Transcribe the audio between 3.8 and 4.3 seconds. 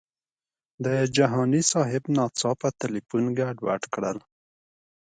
کړل.